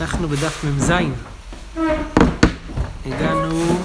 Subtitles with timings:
[0.00, 0.92] אנחנו בדף מ"ז.
[3.06, 3.78] הגענו...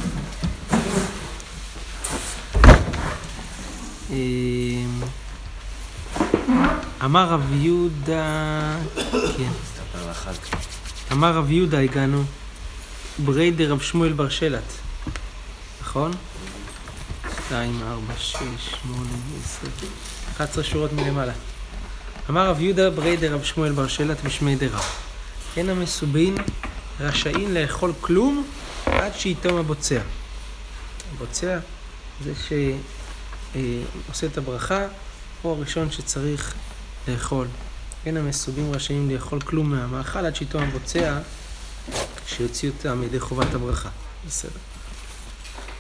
[4.10, 5.00] אמ,
[7.04, 8.76] אמר רב יהודה...
[9.38, 9.52] כן.
[11.12, 12.24] אמר רב יהודה הגענו,
[13.26, 14.74] ברי דרב שמואל בר שלט,
[15.82, 16.12] נכון?
[17.46, 18.40] שתיים, ארבע, שש,
[18.82, 19.10] שמונה,
[19.44, 19.68] עשר,
[20.36, 21.34] 11 שורות מלמעלה.
[22.30, 24.84] אמר רב יהודה ברי דרב שמואל בר שלט בשמי דרב.
[25.58, 26.36] אין המסובין
[27.00, 28.46] רשאים לאכול כלום
[28.86, 30.00] עד שיתום הבוצע.
[31.16, 31.60] הבוצע
[32.24, 34.86] זה שעושה את הברכה,
[35.42, 36.54] הוא הראשון שצריך
[37.08, 37.48] לאכול.
[38.06, 41.20] אין המסובים רשאים לאכול כלום מהמאכל עד שיתום הבוצע,
[42.30, 43.90] שיוציא אותם מידי חובת הברכה.
[44.28, 44.60] בסדר.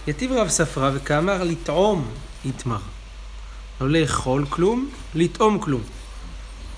[0.07, 2.11] יתיב רב ספרא וכאמר לטעום
[2.45, 2.79] יתמר.
[3.81, 5.81] לא לאכול כלום, לטעום כלום.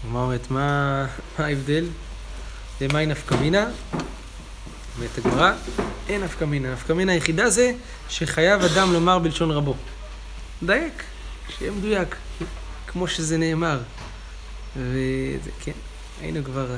[0.06, 1.06] אומרת, מה,
[1.40, 1.86] מה ההבדל?
[2.82, 3.70] ומהי נפקא מינה?
[4.96, 5.54] אומרת הגמרא,
[6.10, 6.74] אין נפקא מינה.
[6.74, 7.74] נפקא מינה היחידה זה
[8.10, 9.76] שחייב אדם לומר בלשון רבו.
[10.64, 11.04] דייק,
[11.50, 12.16] שיהיה מדויק,
[12.88, 13.80] כמו שזה נאמר.
[14.78, 15.72] וזה, כן,
[16.22, 16.76] היינו כבר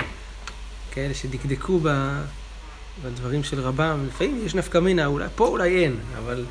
[0.92, 1.90] כאלה שדקדקו ב,
[3.04, 4.06] בדברים של רבם.
[4.08, 6.46] לפעמים יש נפקא מינה, אולי, פה אולי אין, אבל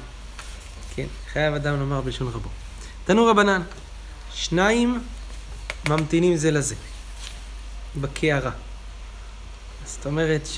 [0.95, 2.49] כן, חייב אדם לומר בלשון רבו.
[3.05, 3.63] תנו רבנן,
[4.35, 5.03] שניים
[5.89, 6.75] ממתינים זה לזה,
[8.01, 8.51] בקערה.
[9.85, 10.49] זאת אומרת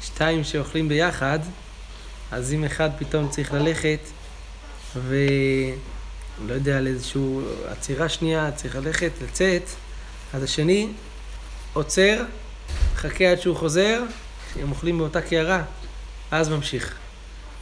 [0.00, 1.38] ששתיים שאוכלים ביחד,
[2.32, 4.00] אז אם אחד פתאום צריך ללכת,
[4.96, 7.22] ולא יודע, על איזושהי
[7.68, 9.62] עצירה שנייה, צריך ללכת, לצאת,
[10.34, 10.88] אז השני
[11.72, 12.22] עוצר,
[12.94, 14.02] מחכה עד שהוא חוזר,
[14.62, 15.62] הם אוכלים באותה קערה,
[16.30, 16.94] אז ממשיך.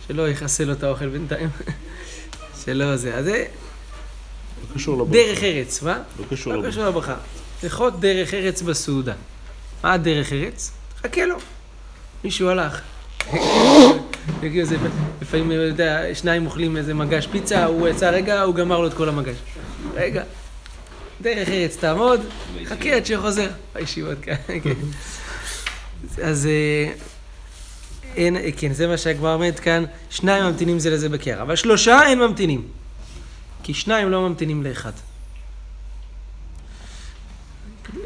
[0.09, 1.49] שלא יכסה לו את האוכל בינתיים.
[2.65, 3.15] שלא זה.
[3.15, 3.45] אז זה
[4.71, 5.13] לא קשור לברכה.
[5.13, 5.99] דרך ארץ, מה?
[6.19, 6.73] לא קשור לא לברכה.
[6.73, 7.15] קשור לברכה.
[7.63, 9.13] לכות דרך ארץ בסעודה.
[9.85, 10.71] מה הדרך ארץ?
[11.03, 11.37] חכה לו.
[12.25, 12.81] מישהו הלך.
[14.43, 14.77] יגיעו איזה-
[15.23, 18.95] לפעמים, אתה יודע, שניים אוכלים איזה מגש פיצה, הוא יצא רגע, הוא גמר לו את
[18.95, 19.37] כל המגש.
[19.95, 20.23] רגע,
[21.21, 22.21] דרך ארץ תעמוד,
[22.67, 23.49] חכה עד שחוזר.
[23.75, 24.35] בישיבות כאן,
[24.65, 24.73] כן.
[26.23, 26.93] אז אה,
[28.17, 32.19] אין, כן, זה מה שהגמרא אומרת כאן, שניים ממתינים זה לזה בקערה, אבל שלושה אין
[32.19, 32.69] ממתינים.
[33.63, 34.93] כי שניים לא ממתינים לאחד.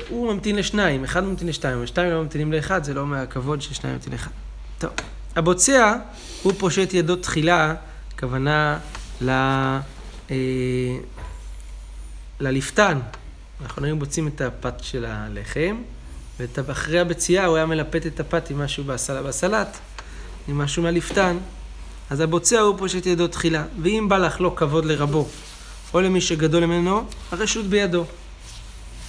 [0.09, 3.97] הוא ממתין לשניים, אחד ממתין לשתיים, אבל שתיים לא ממתינים לאחד, זה לא מהכבוד ששניים
[3.97, 4.31] ממתין לאחד.
[4.79, 4.91] טוב,
[5.37, 5.97] הבוצע
[6.43, 7.75] הוא פושט ידו תחילה,
[8.15, 8.79] הכוונה
[9.21, 9.31] ל...
[10.31, 10.37] אה,
[12.41, 13.01] ללפתן.
[13.63, 15.83] אנחנו היינו בוצעים את הפת של הלחם,
[16.39, 19.23] ואחרי הבציעה הוא היה מלפט את הפת עם משהו בסל...
[19.23, 19.79] בסלט,
[20.49, 21.37] עם משהו מהלפתן.
[22.11, 25.29] אז הבוצע הוא פושט ידו תחילה, ואם בא לך לא כבוד לרבו,
[25.95, 28.05] או למי שגדול ממנו, הרשות בידו.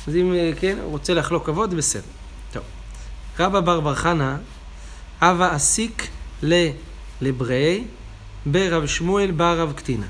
[0.08, 2.02] אז אם, אה, כן, הוא רוצה לחלוק כבוד, בסדר.
[2.54, 2.64] טוב.
[3.40, 4.36] רבא בר בר חנא,
[5.22, 6.08] הווה אסיק
[6.44, 6.70] ל...
[7.22, 7.84] לברי,
[8.46, 10.06] ברב שמואל בר רב קטינה.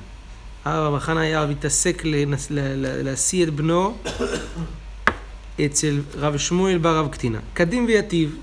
[0.66, 2.02] הרב בר חנא היה מתעסק
[3.04, 3.98] להשיא את בנו
[5.66, 7.40] אצל רב שמואל בר רב קטינה.
[7.54, 8.36] קדים ויטיב.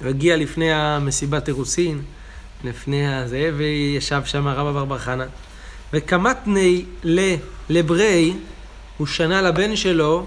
[0.00, 2.02] הוא הגיע לפני המסיבת אירוסין,
[2.64, 5.24] לפני הזה, וישב שם רבא בר בר חנא.
[5.92, 6.84] וקמתני.
[7.70, 8.34] לברי,
[8.96, 10.26] הוא שנה לבן שלו,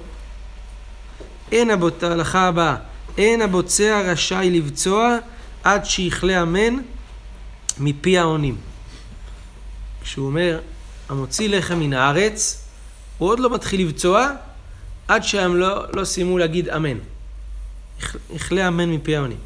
[1.52, 2.04] אין הבוצ...
[2.04, 2.76] ההלכה הבאה,
[3.18, 5.18] אין הבוצע רשאי לבצוע
[5.64, 6.74] עד שיכלה המן
[7.80, 8.56] מפי האונים.
[10.02, 10.60] כשהוא אומר,
[11.10, 12.64] המוציא לחם מן הארץ,
[13.18, 14.32] הוא עוד לא מתחיל לבצוע
[15.08, 16.98] עד שהם לא, לא סיימו להגיד אמן.
[18.02, 19.38] יכ- יכלה אמן מפי האונים.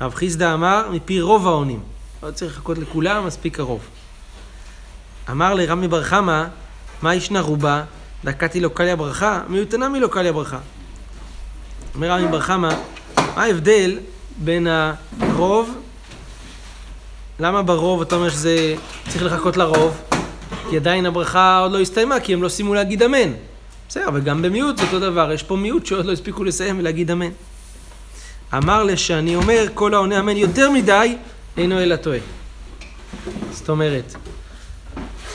[0.00, 1.80] הרב חיסדא אמר, מפי רוב האונים.
[2.22, 3.80] לא צריך לחכות לכולם, מספיק הרוב.
[5.30, 6.44] אמר לרמי בר חמא,
[7.02, 7.84] מה ישנה רובה?
[8.24, 10.58] דקתי לו קליה ברכה, מיותנה מלא קליה ברכה.
[11.94, 12.68] אומר רמי בר חמא,
[13.16, 13.98] מה ההבדל
[14.36, 14.66] בין
[15.20, 15.78] הרוב,
[17.40, 18.74] למה ברוב אתה אומר שזה
[19.08, 20.00] צריך לחכות לרוב?
[20.70, 23.32] כי עדיין הברכה עוד לא הסתיימה, כי הם לא סיימו להגיד אמן.
[23.92, 27.10] בסדר, אבל גם במיעוט זה אותו דבר, יש פה מיעוט שעוד לא הספיקו לסיים ולהגיד
[27.10, 27.30] אמן.
[28.54, 31.16] אמר לשאני אומר, כל העונה אמן יותר מדי,
[31.56, 32.18] אינו אלא טועה.
[33.50, 34.14] זאת אומרת,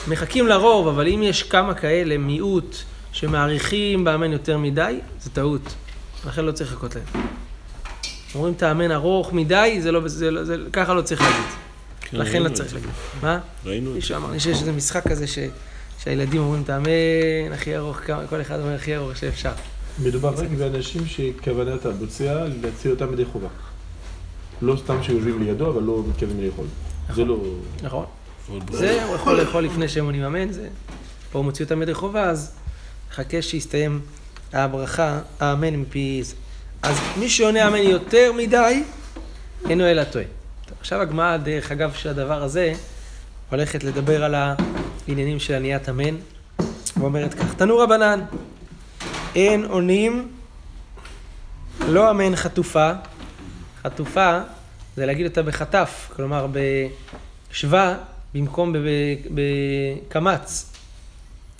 [0.08, 2.76] מחכים לרוב, אבל אם יש כמה כאלה, מיעוט,
[3.12, 5.74] שמעריכים באמן יותר מדי, זה טעות.
[6.26, 7.24] לכן לא צריך לחכות להם.
[8.34, 11.44] אומרים את האמן ארוך מדי, זה לא, זה, לא- זה, ככה לא צריך להגיד.
[12.00, 12.74] כן, לכן לא צריך.
[12.74, 12.90] להגיד.
[13.22, 13.38] מה?
[13.64, 14.16] ראינו את מישהו זה.
[14.16, 15.38] אמר לי שיש איזה משחק כזה ש...
[16.04, 19.52] שהילדים אומרים את האמן הכי ארוך, כל אחד אומר הכי ארוך שאפשר.
[20.02, 23.48] מדובר רק באנשים שכוונת הבוצע להציל אותם ידי חובה.
[24.62, 26.66] לא סתם שיושבים לידו, אבל לא מתכוון לאכול.
[27.14, 27.36] זה לא...
[27.82, 28.04] נכון.
[28.72, 30.68] זה הוא יכול לאכול לפני שהם עונים אמן, זה...
[31.32, 32.52] פה הוא מוציא אותם ידי חובה, אז
[33.12, 34.00] חכה שיסתיים
[34.52, 36.34] הברכה, האמן מפי זה.
[36.82, 38.82] אז מי שעונה אמן יותר מדי,
[39.68, 40.24] אינו אלא טועה.
[40.80, 42.72] עכשיו הגמרא, דרך אגב, של הדבר הזה,
[43.50, 44.34] הולכת לדבר על
[45.08, 46.16] העניינים של עניית אמן,
[46.96, 48.20] ואומרת כך, תנו רבנן,
[49.34, 50.28] אין עונים,
[51.88, 52.92] לא אמן חטופה,
[53.82, 54.40] חטופה
[54.96, 56.46] זה להגיד אותה בחטף, כלומר
[57.50, 57.94] בשבא
[58.34, 58.74] במקום
[59.34, 60.72] בקמץ.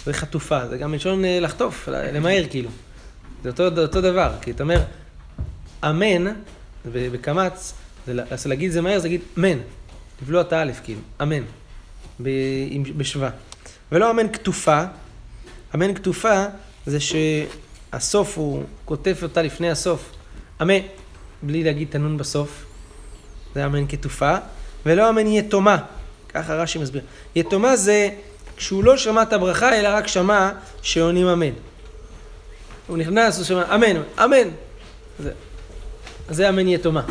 [0.04, 2.70] זה חטופה, זה גם מלשון אה, לחטוף, למהר כאילו.
[3.42, 4.82] זה אותו, אותו דבר, כי אתה אומר,
[5.84, 6.32] אמן,
[6.92, 7.74] בקמץ,
[8.06, 9.58] זה להגיד זה מהר, זה להגיד מן.
[10.20, 11.42] תבלוע את האלף, כאילו, אמן,
[12.96, 13.30] בשבא.
[13.92, 14.82] ולא אמן כתופה,
[15.74, 16.44] אמן כתופה
[16.86, 20.10] זה שהסוף הוא כותב אותה לפני הסוף,
[20.62, 20.78] אמן,
[21.42, 22.64] בלי להגיד את הנון בסוף,
[23.54, 24.36] זה אמן כתופה,
[24.86, 25.76] ולא אמן יתומה,
[26.28, 27.02] ככה רש"י מסביר.
[27.36, 28.08] יתומה זה
[28.56, 30.50] כשהוא לא שמע את הברכה, אלא רק שמע
[30.82, 31.52] שעונים אמן.
[32.86, 34.48] הוא נכנס, הוא שמע אמן, אמן.
[35.18, 35.32] זה,
[36.30, 37.02] זה אמן יתומה.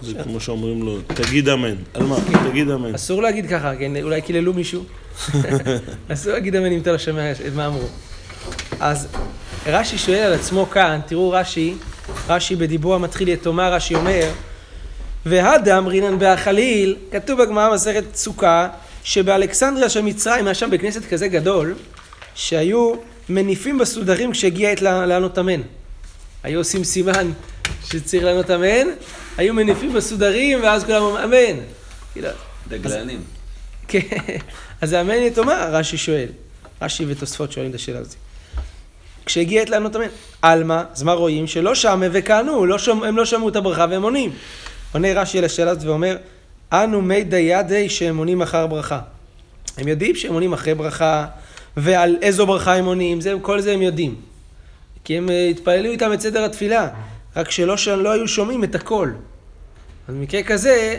[0.00, 1.74] זה כמו שאומרים לו, תגיד אמן.
[1.94, 2.16] על מה?
[2.50, 2.94] תגיד אמן.
[2.94, 3.92] אסור להגיד ככה, כן?
[4.02, 4.84] אולי קיללו מישהו.
[6.12, 7.88] אסור להגיד אמן אם אתה לא שומע את מה אמרו.
[8.80, 9.08] אז
[9.66, 11.74] רש"י שואל על עצמו כאן, תראו רש"י,
[12.28, 14.30] רש"י בדיבור המתחיל יתומה, רש"י אומר,
[15.26, 18.68] והדם רינן בהחליל, כתוב בגמרא מסכת סוכה,
[19.04, 21.74] שבאלכסנדריה של מצרים היה שם בכנסת כזה גדול,
[22.34, 22.94] שהיו
[23.28, 25.60] מניפים בסודרים כשהגיע עת לענות אמן.
[26.42, 27.30] היו עושים סימן
[27.84, 28.86] שצריך לענות אמן,
[29.36, 31.62] היו מניפים בסודרים ואז כולם אומרים אמן.
[32.12, 32.28] כאילו,
[32.68, 33.20] דגלנים.
[33.88, 33.98] כן,
[34.80, 36.28] אז זה אמן יתומה, רש"י שואל.
[36.82, 38.14] רש"י ותוספות שואלים את השאלה הזאת.
[39.26, 40.06] כשהגיע עת לענות אמן.
[40.42, 41.46] עלמא, אז מה רואים?
[41.46, 44.32] שלא שמה וכהנו, לא שומע, הם לא שמעו את הברכה והם עונים.
[44.92, 46.16] עונה רש"י על השאלה הזאת ואומר,
[46.72, 49.00] אנו מי דיידי שהם עונים אחר ברכה.
[49.78, 51.26] הם יודעים שהם עונים אחרי ברכה,
[51.76, 54.14] ועל איזו ברכה הם עונים, זה, כל זה הם יודעים.
[55.04, 56.88] כי הם אה, התפללו איתם את סדר התפילה,
[57.36, 59.10] רק שלא לא היו שומעים את הכל.
[60.08, 60.98] אז במקרה כזה,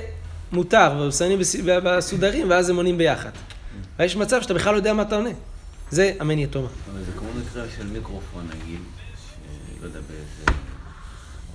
[0.52, 1.40] מותר, ושמים
[1.84, 3.30] בסודרים, ואז הם עונים ביחד.
[4.00, 5.30] ויש מצב שאתה בכלל לא יודע מה אתה עונה.
[5.92, 6.68] זה אמן יתומה.
[6.92, 8.80] אבל זה כמו מקרה של מיקרופון, נגיד,
[9.80, 10.60] שלא יודע באיזה...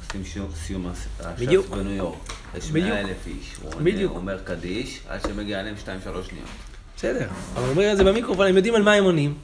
[0.06, 2.18] עושים סיום הש"ס בניו יורק.
[2.56, 3.56] יש מאה אלף איש.
[4.04, 6.48] הוא אומר קדיש, עד שמגיע אליהם שתיים, שלוש שניות.
[6.96, 9.34] בסדר, אבל הוא אומר את זה במיקרופון, הם יודעים על מה הם עונים.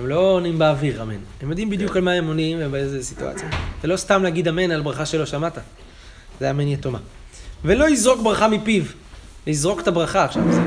[0.00, 1.18] הם לא עונים באוויר, אמן.
[1.40, 3.48] הם יודעים בדיוק על מה הם עונים ובאיזה סיטואציה.
[3.82, 5.58] זה לא סתם להגיד אמן על ברכה שלא שמעת.
[6.40, 6.98] זה אמן יתומה.
[7.64, 8.82] ולא יזרוק ברכה מפיו.
[9.46, 10.42] לזרוק את הברכה עכשיו.
[10.52, 10.60] זה,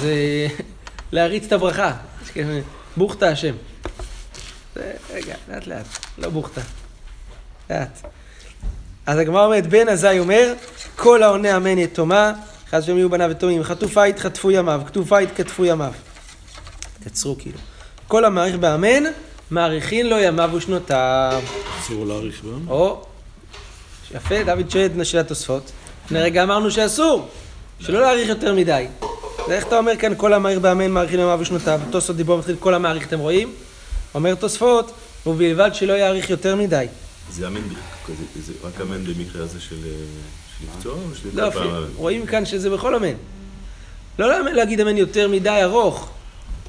[0.00, 0.14] זה
[1.12, 1.92] להריץ את הברכה.
[2.96, 3.54] בוכתה השם.
[5.12, 5.86] רגע, לאט לאט,
[6.18, 6.60] לא בוכתה.
[7.70, 7.98] לאט.
[9.06, 10.52] אז הגמרא אומרת, בן עזאי אומר,
[10.96, 12.32] כל העונה אמן יתומה,
[12.70, 15.92] חס ושלום יהיו בניו יתומים, חטופה יתחטפו ימיו, כתופה יתכתפו ימיו.
[17.04, 17.58] קצרו כאילו.
[18.08, 19.04] כל המעריך באמן,
[19.50, 21.42] מעריכין לו ימיו ושנותיו.
[21.80, 22.68] אסור להעריך בהם?
[22.68, 23.02] או,
[24.14, 25.72] יפה, דוד שואל של התוספות.
[26.04, 27.28] לפני רגע אמרנו שאסור,
[27.80, 28.86] שלא להעריך יותר מדי.
[29.48, 33.06] ואיך אתה אומר כאן, כל המעריך באמן, מעריכין ימיו ושנותיו, תוספות דיבור מתחיל, כל המעריך,
[33.06, 33.52] אתם רואים?
[34.14, 34.92] אומר תוספות,
[35.26, 36.86] ובלבד שלא יעריך יותר מדי.
[37.30, 37.60] זה אמן,
[38.40, 39.76] זה רק אמן במקרה הזה של
[40.64, 41.50] לפצוע או של לא,
[41.96, 43.14] רואים כאן שזה בכל אמן.
[44.18, 46.10] לא להגיד אמן יותר מדי ארוך.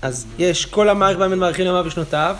[0.01, 2.35] אז יש כל המערכת באמן מעריכים ימיו ושנותיו,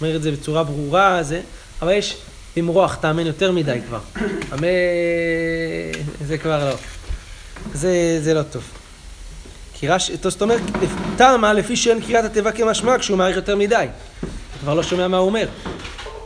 [0.00, 1.40] אומר את זה בצורה ברורה, זה,
[1.82, 2.16] אבל יש
[2.56, 4.00] למרוח את האמן יותר מדי כבר.
[4.52, 4.68] אמן,
[6.26, 6.76] זה כבר לא.
[7.74, 8.62] זה, זה לא טוב.
[9.74, 10.60] כי רש, זאת אומרת,
[11.16, 13.86] טעמה לפי שאין קריאת התיבה כמשמע כשהוא מעריך יותר מדי.
[14.20, 15.46] אתה כבר לא שומע מה הוא אומר.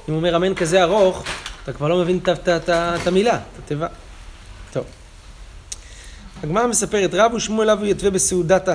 [0.09, 1.25] אם הוא אומר אמן כזה ארוך,
[1.63, 2.21] אתה כבר לא מבין
[2.57, 3.87] את המילה, את התיבה.
[4.73, 4.85] טוב.
[6.43, 8.75] הגמרא מספרת, רב ושמואל אבו יתווה בסעודתה.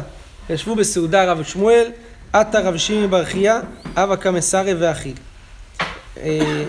[0.52, 1.92] ישבו בסעודה רב ושמואל,
[2.34, 3.60] עתה רב שימי ברכיה,
[3.96, 5.16] אבא כמסרב ואכיל.
[6.18, 6.64] אה,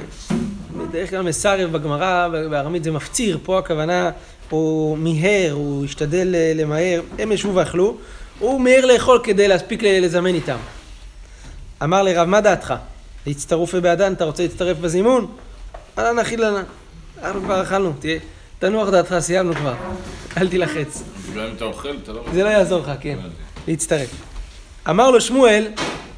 [0.77, 4.11] בדרך כלל מסרב בגמרא, בארמית זה מפציר, פה הכוונה
[4.51, 7.97] הוא מיהר, הוא השתדל למהר, הם ישבו ואכלו,
[8.39, 10.59] הוא מיהר לאכול כדי להספיק לזמן איתם.
[11.83, 12.75] אמר לרב, מה דעתך?
[13.27, 15.27] להצטרוף בעדן, אתה רוצה להצטרף בזימון?
[15.99, 16.63] אהלן נכיל לנה.
[17.23, 18.19] אנחנו כבר אכלנו, תהיה,
[18.59, 19.75] תנוח דעתך, סיימנו כבר.
[20.37, 21.03] אל תילחץ.
[22.09, 22.25] לא...
[22.33, 23.19] זה לא יעזור לך, כן.
[23.69, 24.11] להצטרף.
[24.91, 25.67] אמר לו שמואל,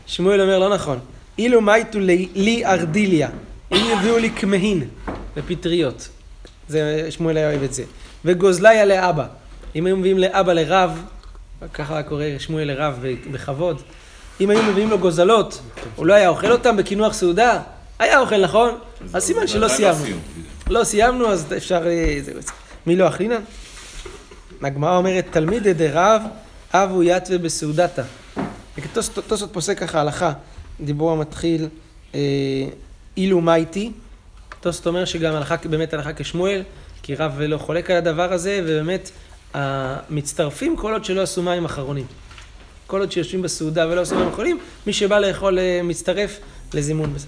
[0.06, 0.98] שמואל אומר, לא נכון.
[1.38, 1.98] אילו מייטו
[2.34, 3.28] לי ארדיליה,
[3.72, 4.88] אם יביאו לי כמהין
[5.36, 6.08] לפטריות.
[6.68, 7.84] זה, שמואל היה אוהב את זה.
[8.24, 9.26] וגוזליה לאבא.
[9.76, 11.02] אם היו מביאים לאבא לרב,
[11.74, 13.82] ככה קורא שמואל לרב בכבוד,
[14.40, 15.60] אם היו מביאים לו גוזלות,
[15.96, 17.60] הוא לא היה אוכל אותם בקינוח סעודה?
[17.98, 18.78] היה אוכל, נכון?
[19.14, 20.16] אז סימן שלא סיימנו.
[20.70, 21.86] לא סיימנו, אז אפשר...
[21.86, 22.18] אה,
[22.86, 23.40] מי לא אכלינן?
[24.62, 26.22] הגמרא אומרת, תלמיד דרב,
[26.74, 28.02] אבו יתווה בסעודתה.
[28.92, 30.32] תוספות פוסק ככה הלכה,
[30.80, 31.68] דיבור המתחיל,
[32.14, 32.20] אה,
[33.16, 33.92] אילו מייטי.
[34.60, 36.62] תוספות אומר שגם הלכה, באמת הלכה כשמואל,
[37.02, 39.10] כי רב לא חולק על הדבר הזה, ובאמת
[40.10, 42.06] מצטרפים כל עוד שלא עשו מים אחרונים.
[42.86, 46.38] כל עוד שיושבים בסעודה ולא עשו מים אחרונים, מי שבא לאכול אה, מצטרף
[46.74, 47.26] לזימון בזה.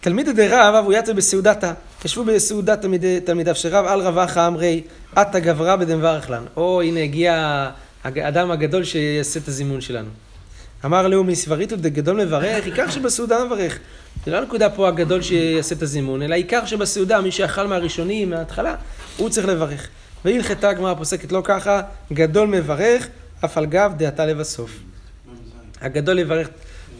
[0.00, 1.72] תלמיד דרב, אבו יתווה בסעודתה.
[2.04, 4.82] ישבו בסעודת תלמידי, תלמידיו של רב, על רבחה אמרי,
[5.16, 6.44] עתה גברה בדמברך לן.
[6.56, 7.70] או הנה הגיע
[8.04, 10.08] האדם הגדול שיעשה את הזימון שלנו.
[10.84, 13.78] אמר לאו מסבריתו דגדול מברך, עיקר שבסעודה מברך.
[14.24, 18.74] זה לא הנקודה פה הגדול שיעשה את הזימון, אלא עיקר שבסעודה, מי שאכל מהראשונים, מההתחלה,
[19.16, 19.88] הוא צריך לברך.
[20.24, 21.82] והלכתה הגמרא פוסקת לא ככה,
[22.12, 23.08] גדול מברך,
[23.44, 24.70] אף על גב דעתה לבסוף.
[25.80, 26.48] הגדול יברך,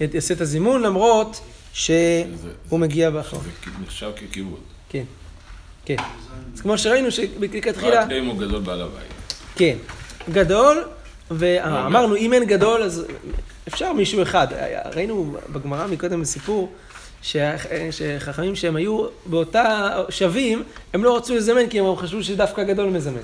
[0.01, 1.41] יעשה את הזימון, למרות
[1.73, 2.27] שהוא
[2.81, 3.45] מגיע באחרון.
[3.65, 4.61] זה נחשב ככיבוד.
[4.89, 5.05] כן,
[5.85, 5.97] כן.
[6.55, 8.03] אז כמו שראינו שבכתחילה...
[8.03, 9.35] רק אם הוא גדול בעל הבית.
[9.57, 9.77] כן,
[10.33, 10.85] גדול,
[11.31, 13.07] ואמרנו אם אין גדול אז
[13.69, 14.47] אפשר מישהו אחד.
[14.95, 16.73] ראינו בגמרא מקודם בסיפור
[17.23, 20.63] שחכמים שהם היו באותה שווים,
[20.93, 23.21] הם לא רצו לזמן כי הם חשבו שדווקא גדול מזמן.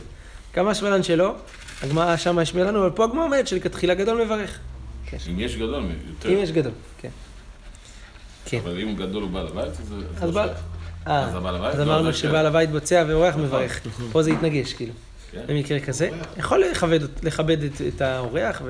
[0.53, 1.35] כמה שמלן שלא,
[1.83, 4.59] הגמרא שם השמיע לנו, אבל פה הגמרא אומרת שלכתחילה גדול מברך.
[5.07, 5.17] כן.
[5.31, 6.29] אם יש גדול, יותר.
[6.29, 7.09] אם יש גדול, כן.
[8.45, 8.59] כן.
[8.65, 9.73] אבל אם הוא גדול הוא בעל הבית,
[10.17, 10.49] אז לא בעל...
[11.05, 11.35] אז
[11.79, 13.45] לא, אמרנו שבעל הבית בוצע ואורח נכון.
[13.45, 13.81] מברך.
[14.13, 14.93] פה זה יתנגש, כאילו.
[15.33, 15.41] כן.
[15.47, 16.11] במקרה כזה.
[16.37, 16.65] יכול
[17.23, 18.63] לכבד את האורח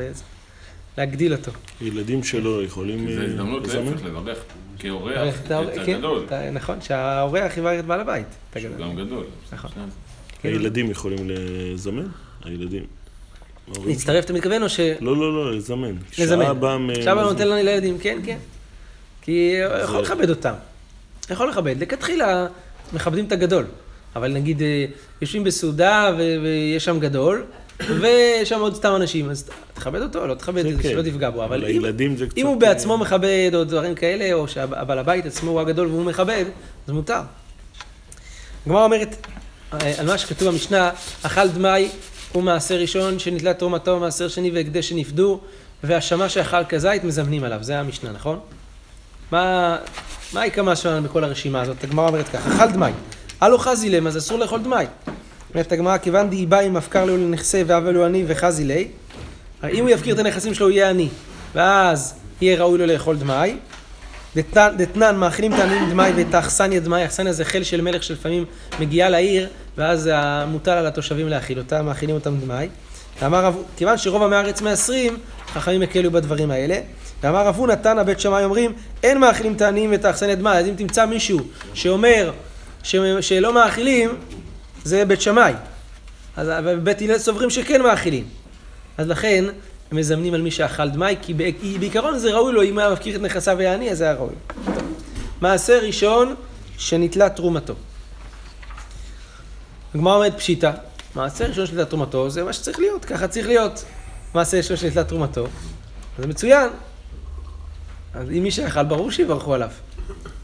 [0.97, 1.53] ולהגדיל אותו.
[1.81, 3.13] ילדים שלו יכולים...
[3.13, 4.39] זה הזדמנות להפך לברך
[4.79, 5.53] כאורח את
[5.87, 6.27] כן, הגדול.
[6.53, 8.27] נכון, שהאורח יברך את בעל הבית.
[8.59, 9.25] שהוא גם גדול.
[9.53, 9.71] נכון.
[10.43, 12.07] הילדים יכולים לזמן?
[12.45, 12.83] הילדים.
[13.87, 14.81] להצטרף אתה מתכוון או ש...
[14.81, 15.93] לא, לא, לא, לזמן.
[16.19, 16.45] לזמן.
[17.03, 18.39] שאבא נותן לילדים, כן, כן.
[19.23, 20.55] כי יכול לכבד אותם.
[21.31, 21.77] יכול לכבד.
[21.79, 22.47] לכתחילה
[22.93, 23.65] מכבדים את הגדול.
[24.17, 24.85] אבל נגיד אה,
[25.21, 27.45] יושבים בסעודה ויש שם גדול,
[28.01, 31.11] ויש שם עוד סתם אנשים, אז תכבד אותו, לא תכבד, כן, שלא כן.
[31.11, 31.45] תפגע בו.
[31.45, 31.83] אבל אם,
[32.37, 36.05] אם הוא בעצמו אה, מכבד או דברים כאלה, או שהבעל הבית עצמו הוא הגדול והוא
[36.05, 36.45] מכבד,
[36.89, 37.21] אז מותר.
[38.67, 39.27] הגמרא אומרת,
[39.73, 40.91] אה, על מה שכתוב במשנה,
[41.23, 41.89] אכל דמאי
[42.33, 45.41] הוא מעשר ראשון שנתלה תרומתו, מעשר שני והקדש שנפדו,
[45.85, 48.39] והשמש שאכל כזית מזמנים עליו, זה המשנה, נכון?
[49.33, 49.77] מה,
[50.33, 51.85] מה העיקמה שלנו בכל הרשימה הזאת?
[51.85, 52.93] הגמרא אומרת ככה, אכל דמאי.
[53.41, 54.87] הלו חזי להם, אז אסור לאכול דמאי.
[55.55, 58.89] אומרת הגמרא, כיוון דאיבא אם מפקר לו לנכסה ואבל הוא עני וחזי לי,
[59.73, 61.09] אם הוא יפקיר את הנכסים שלו הוא יהיה עני,
[61.55, 63.57] ואז יהיה ראוי לו לאכול דמאי.
[64.77, 68.45] דתנן, מאכילים את העניים דמאי ואת האכסניה דמאי, אכסניה זה חיל של מלך שלפעמים
[68.81, 70.11] מגיעה לעיר, ואז
[70.49, 72.69] מוטל על התושבים להאכיל אותה, מאכילים אותם דמאי.
[73.23, 75.17] ואמר, כיוון שרוב עמי הארץ מעשרים,
[75.53, 76.81] חכמים הקלו בדברים האלה.
[77.23, 80.59] ואמר רבו נתנא בית שמאי אומרים, אין מאכילים את העניים ואת האכסניה דמאי.
[80.59, 81.41] אז אם תמצא מישהו
[81.75, 82.33] שאומר
[82.83, 82.97] ש...
[83.21, 84.11] שלא מאכילים,
[84.85, 85.53] זה בית שמאי.
[86.37, 86.49] אז
[86.83, 88.25] בית הלל סוברים שכן מאכילים.
[88.99, 89.45] אז לכן,
[89.91, 91.35] הם מזמנים על מי שאכל דמאי, כי
[91.79, 94.35] בעיקרון זה ראוי לו, אם היה מפקיר את נכסיו ויעני, אז זה היה ראוי.
[95.41, 96.35] מעשה ראשון,
[96.79, 97.75] שנתלה תרומתו.
[99.95, 100.71] הגמרא אומרת פשיטא,
[101.15, 103.85] מעשה ראשון שנתלה תרומתו, זה מה שצריך להיות, ככה צריך להיות.
[104.35, 105.47] מעשה ראשון שנתלה תרומתו,
[106.19, 106.69] זה מצוין.
[108.15, 109.71] אז אם מי שאכל, ברור שיברכו עליו.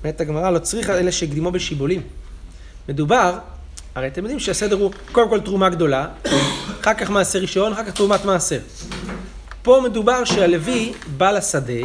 [0.05, 2.03] אומרת הגמרא, לא צריך אלה שהקדימו בשיבולים.
[2.89, 3.39] מדובר,
[3.95, 6.09] הרי אתם יודעים שהסדר הוא קודם כל תרומה גדולה,
[6.81, 8.59] אחר כך מעשר ראשון, אחר כך תרומת מעשר.
[9.63, 11.83] פה מדובר שהלוי בא לשדה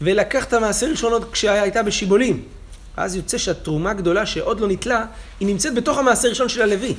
[0.00, 2.42] ולקח את המעשר ראשון עוד כשהייתה בשיבולים.
[2.96, 5.04] אז יוצא שהתרומה הגדולה שעוד לא נתלה,
[5.40, 6.94] היא נמצאת בתוך המעשר ראשון של הלוי.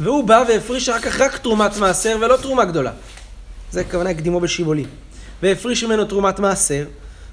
[0.00, 2.92] והוא בא והפריש אחר כך רק תרומת מעשר ולא תרומה גדולה.
[3.70, 4.86] זה כוונה הקדימו בשיבולים.
[5.42, 6.84] והפריש ממנו תרומת מעשר,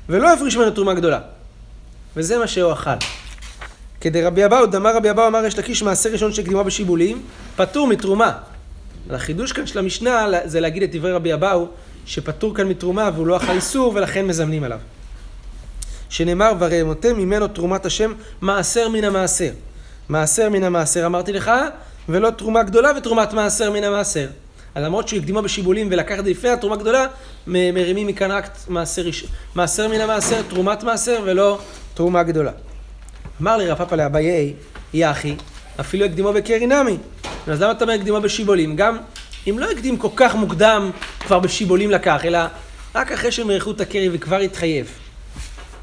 [0.09, 1.19] ולא הפריש ממנו תרומה גדולה.
[2.15, 3.20] וזה מה שהוא אכל.
[4.01, 7.21] כדי רבי אבאו, דמר רבי אבאו אמר יש לקיש מעשר ראשון שקדימה בשיבולים,
[7.55, 8.31] פטור מתרומה.
[9.09, 11.67] החידוש כאן של המשנה זה להגיד את דברי רבי אבאו,
[12.05, 14.79] שפטור כאן מתרומה והוא לא אכל איסור ולכן מזמנים עליו.
[16.09, 19.51] שנאמר וראמותם ממנו תרומת השם מעשר מן המעשר.
[20.09, 21.51] מעשר מן המעשר אמרתי לך,
[22.09, 24.27] ולא תרומה גדולה ותרומת מעשר מן המעשר.
[24.75, 27.05] אז למרות שהוא הקדימו בשיבולים ולקח את זה לפני התרומה גדולה,
[27.47, 29.05] מרימים מכאן רק מעשר,
[29.55, 31.59] מעשר מן המעשר, תרומת מעשר ולא
[31.93, 32.51] תרומה גדולה.
[33.41, 34.53] אמר לי רב פאפא לאביי,
[34.93, 35.35] יחי,
[35.79, 36.97] אפילו הקדימו בקרי נמי.
[37.47, 38.75] אז למה אתה אומר הקדימו בשיבולים?
[38.75, 38.97] גם
[39.49, 42.39] אם לא הקדים כל כך מוקדם, כבר בשיבולים לקח, אלא
[42.95, 44.87] רק אחרי שהם ערכו את הקרי וכבר התחייב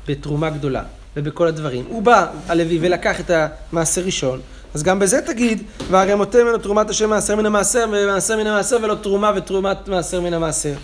[0.08, 0.82] בתרומה גדולה
[1.16, 1.84] ובכל הדברים.
[1.88, 4.40] הוא בא, הלוי, ולקח את המעשר ראשון,
[4.74, 8.76] אז גם בזה תגיד, והרי מוטה ממנו תרומת השם מעשר מן המעשר ומעשר מן המעשר
[8.82, 10.74] ולא תרומה ותרומת מעשר מן המעשר.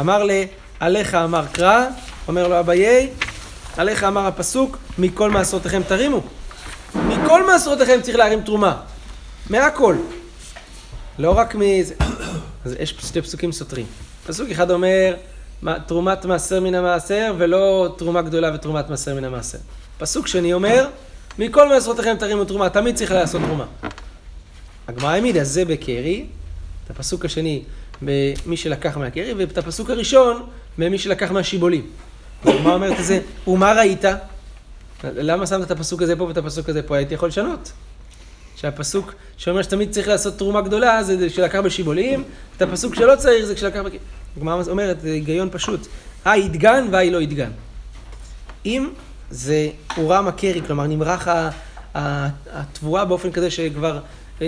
[0.00, 0.46] אמר לי,
[0.80, 1.86] עליך אמר קרא,
[2.28, 3.10] אומר לו אביי,
[3.76, 6.22] עליך אמר הפסוק, מכל מעשרותיכם תרימו.
[6.94, 8.80] מכל מעשרותיכם צריך להרים תרומה.
[9.50, 9.96] מהכל.
[11.18, 11.94] לא רק מזה.
[12.64, 13.86] אז יש שתי פסוקים סותרים.
[14.26, 15.14] פסוק אחד אומר,
[15.86, 19.58] תרומת מעשר מן המעשר, ולא תרומה גדולה ותרומת מעשר מן המעשר.
[19.98, 20.88] פסוק שני אומר,
[21.38, 23.64] מכל מעשרותיכם תרימו תרומה, תמיד צריך לעשות תרומה.
[24.88, 26.26] הגמרא העמידה זה בקרי,
[26.84, 27.62] את הפסוק השני
[28.02, 30.46] במי שלקח מהקרי, ואת הפסוק הראשון
[30.78, 31.86] במי שלקח מהשיבולים.
[32.46, 34.04] הגמרא אומרת את זה, ומה ראית?
[35.04, 36.96] למה שמת את הפסוק הזה פה ואת הפסוק הזה פה?
[36.96, 37.72] הייתי יכול לשנות.
[38.56, 42.24] שהפסוק שאומר שתמיד צריך לעשות תרומה גדולה זה כשלקח בשיבולים,
[42.56, 43.80] את הפסוק שלא צריך זה כשלקח.
[44.36, 45.86] הגמרא אומרת, זה היגיון פשוט,
[46.24, 47.50] היי ידגן והי לא ידגן.
[48.66, 48.88] אם
[49.30, 51.28] זה אורם הקרי, כלומר נמרח
[52.52, 54.00] התבואה באופן כזה שכבר
[54.42, 54.46] אה,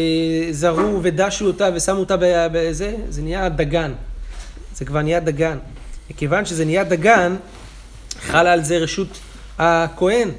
[0.51, 2.17] זרו ודשו אותה ושמו אותה
[2.53, 3.93] בזה, זה נהיה דגן.
[4.75, 5.59] זה כבר נהיה דגן.
[6.11, 7.37] מכיוון שזה נהיה דגן,
[8.21, 9.19] חלה על זה רשות
[9.59, 10.31] הכהן,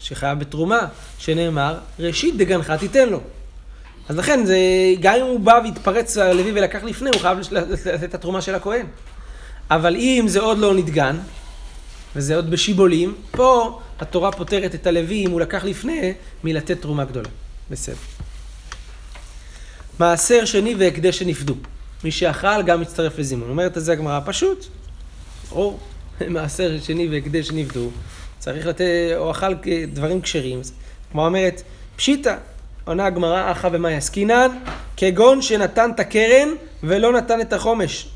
[0.00, 0.86] שחייב בתרומה,
[1.18, 3.20] שנאמר, ראשית דגנך תיתן לו.
[4.08, 4.56] אז לכן, זה,
[5.00, 8.86] גם אם הוא בא והתפרץ ללוי ולקח לפני, הוא חייב לתת את התרומה של הכהן.
[9.70, 11.16] אבל אם זה עוד לא נדגן,
[12.16, 16.12] וזה עוד בשיבולים, פה התורה פותרת את הלוי, אם הוא לקח לפני,
[16.44, 17.28] מלתת תרומה גדולה.
[17.70, 17.96] בסדר.
[19.98, 21.54] מעשר שני והקדש שנפדו.
[22.04, 23.50] מי שאכל גם מצטרף לזימון.
[23.50, 24.66] אומרת את זה הגמרא פשוט,
[25.52, 25.78] או
[26.28, 27.90] מעשר שני והקדש שנפדו,
[28.38, 28.84] צריך לתת,
[29.16, 29.54] או אכל
[29.92, 30.60] דברים כשרים.
[31.12, 31.62] כמו אומרת,
[31.96, 32.36] פשיטא,
[32.84, 34.48] עונה הגמרא, אחא ומאי עסקינן,
[34.96, 36.48] כגון שנתן את הקרן
[36.82, 38.08] ולא נתן את החומש.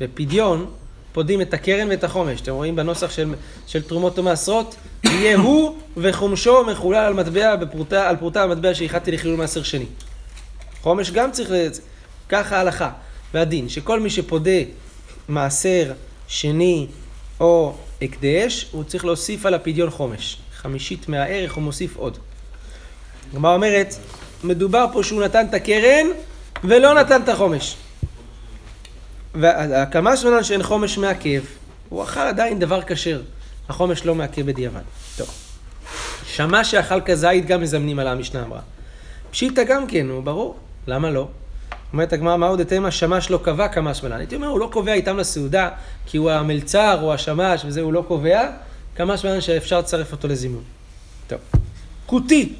[0.00, 0.66] בפדיון
[1.12, 2.40] פודים את הקרן ואת החומש.
[2.40, 3.34] אתם רואים בנוסח של,
[3.66, 9.36] של תרומות ומעשרות, יהיה הוא וחומשו מחולל על מטבע, בפרוטה, על פרוטה המטבע שהחלטתי לחילול
[9.36, 9.86] מעשר שני.
[10.82, 11.50] חומש גם צריך,
[12.28, 12.90] ככה ההלכה
[13.34, 14.60] והדין, שכל מי שפודה
[15.28, 15.92] מעשר
[16.28, 16.86] שני
[17.40, 20.38] או הקדש, הוא צריך להוסיף על הפדיון חומש.
[20.56, 22.18] חמישית מהערך הוא מוסיף עוד.
[23.32, 23.94] הגמרא אומרת,
[24.44, 26.06] מדובר פה שהוא נתן את הקרן
[26.64, 27.76] ולא נתן את החומש.
[29.34, 31.40] והקמה שלנו שאין חומש מעכב,
[31.88, 33.20] הוא אכל עדיין דבר כשר.
[33.68, 34.80] החומש לא מעכב בדיעבד.
[35.16, 35.28] טוב.
[36.26, 38.60] שמע שאכל כזית גם מזמנים על המשנה אמרה.
[39.30, 40.56] פשיטא גם כן, הוא ברור.
[40.86, 41.28] למה לא?
[41.96, 44.18] אומרת הגמרא, מה עוד אתמה שמש לא קבע כמה שמלן?
[44.18, 45.68] הייתי אומר, הוא לא קובע איתם לסעודה,
[46.06, 48.50] כי הוא המלצר או השמש וזה, הוא לא קובע,
[48.96, 50.62] כמה שמלן שאפשר לצרף אותו לזימון.
[51.26, 51.38] טוב.
[52.06, 52.52] כותי,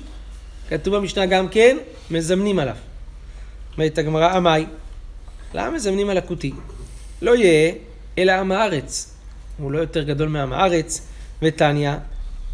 [0.68, 1.76] כתוב במשנה גם כן,
[2.10, 2.76] מזמנים עליו.
[3.76, 4.66] אומרת הגמרא, עמי,
[5.54, 6.52] למה מזמנים על הכותי?
[7.22, 7.72] לא יהיה,
[8.18, 9.14] אלא עם הארץ.
[9.58, 11.00] הוא לא יותר גדול מעם הארץ,
[11.42, 11.92] ותניא,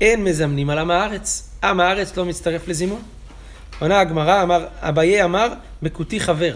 [0.01, 1.51] אין מזמנים על עם הארץ.
[1.65, 3.03] עם הארץ לא מצטרף לזימון.
[3.83, 5.49] עונה הגמרא, אמר, אביי אמר,
[5.83, 6.55] בכותי חבר.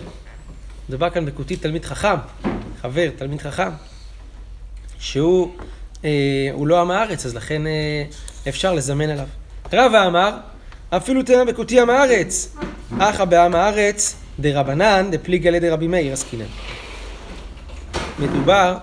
[0.88, 2.16] מדובר כאן בכותי תלמיד חכם,
[2.82, 3.70] חבר, תלמיד חכם,
[4.98, 5.54] שהוא
[6.04, 6.10] אה,
[6.64, 8.04] לא עם הארץ, אז לכן אה,
[8.48, 9.26] אפשר לזמן עליו.
[9.72, 10.36] רבא אמר,
[10.90, 12.56] אפילו תנא בכותי עם הארץ,
[12.98, 16.44] אחא בעם הארץ, דרבנן, דפליגה לדרבי מאיר עסקינן.
[18.18, 18.76] מדובר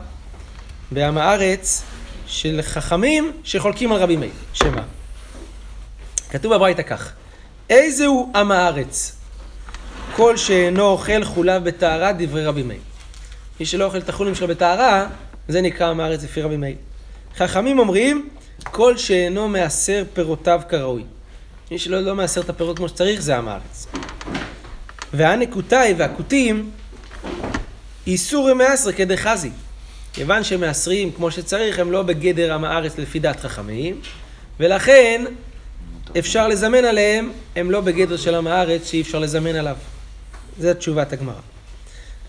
[0.92, 1.84] בעם הארץ
[2.28, 4.32] של חכמים שחולקים על רבי מאיר.
[4.54, 4.84] שמה?
[6.30, 7.14] כתוב בברייתא כך,
[7.70, 9.16] איזה הוא עם הארץ?
[10.16, 12.80] כל שאינו אוכל חוליו בטהרה, דברי רבי מאיר.
[13.60, 15.08] מי שלא אוכל את החולים שלו בטהרה,
[15.48, 16.76] זה נקרא עם הארץ לפי רבי מאיר.
[17.38, 18.30] חכמים אומרים,
[18.64, 21.04] כל שאינו מעשר פירותיו כראוי.
[21.72, 23.88] מי שלא לא מעשר את הפירות כמו שצריך, זה עם הארץ.
[25.14, 26.72] והנקותאי והכותים,
[28.08, 29.50] איסור מעשר כדחזי.
[30.14, 34.02] כיוון שהם מעשרים כמו שצריך, הם לא בגדר עם הארץ לפי דעת חכמים,
[34.60, 35.26] ולכן
[36.20, 39.76] אפשר לזמן עליהם, הם לא בגדר של עם הארץ שאי אפשר לזמן עליו.
[40.60, 41.42] זו תשובת הגמרא.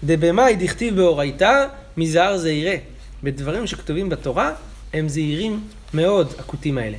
[0.05, 2.77] דבמאי דכתיב באורייתא, מזהר זהירה.
[3.23, 4.53] בדברים שכתובים בתורה,
[4.93, 6.97] הם זהירים מאוד, הכותים האלה.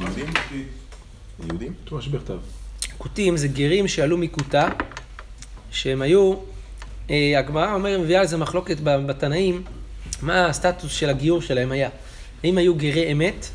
[0.00, 0.26] יהודים?
[1.48, 1.72] יהודים?
[1.84, 2.38] תורה שבכתב.
[2.98, 4.68] כותים זה גרים שעלו מכותה,
[5.70, 6.34] שהם היו,
[7.10, 9.62] אה, הגמרא אומרת, מביאה על זה מחלוקת בתנאים,
[10.22, 11.88] מה הסטטוס של הגיור שלהם היה.
[12.44, 13.46] האם היו גרי אמת,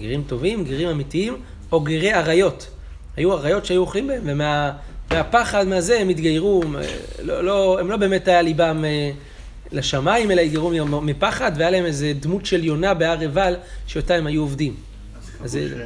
[0.00, 1.36] גרים טובים, גרים אמיתיים,
[1.72, 2.70] או גרי אריות.
[3.16, 6.62] היו אריות שהיו אוכלים בהם, ומהפחד ומה, מהזה הם התגיירו,
[7.22, 9.10] לא, לא, הם לא באמת היה ליבם אה,
[9.72, 10.70] לשמיים, אלא התגיירו
[11.02, 13.56] מפחד, והיה להם איזה דמות של יונה בהר עיבל,
[13.86, 14.74] שאותה הם היו עובדים.
[15.42, 15.84] אז, לא